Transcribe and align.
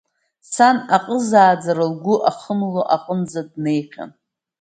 Сан 0.53 0.77
аҟызааӡара 0.95 1.85
лгәы 1.91 2.15
ахымло 2.29 2.81
аҟынӡа 2.95 3.41
днеихьан. 3.49 4.11